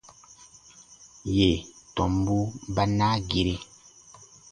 [1.35, 1.49] Yè
[1.95, 2.37] tɔmbu
[2.73, 3.55] ba naa gire.